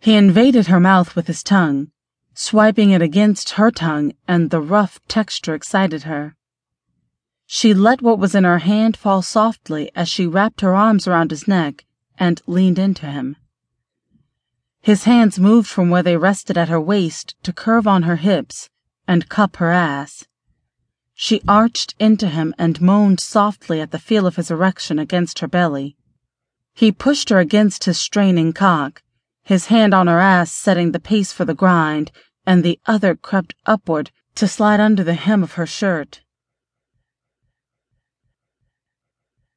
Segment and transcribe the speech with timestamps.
[0.00, 1.90] He invaded her mouth with his tongue,
[2.34, 6.36] swiping it against her tongue, and the rough texture excited her.
[7.46, 11.30] She let what was in her hand fall softly as she wrapped her arms around
[11.30, 11.84] his neck
[12.16, 13.36] and leaned into him.
[14.80, 18.70] His hands moved from where they rested at her waist to curve on her hips
[19.06, 20.26] and cup her ass.
[21.14, 25.48] She arched into him and moaned softly at the feel of his erection against her
[25.48, 25.96] belly.
[26.74, 29.02] He pushed her against his straining cock,
[29.48, 32.12] his hand on her ass setting the pace for the grind,
[32.44, 36.20] and the other crept upward to slide under the hem of her shirt.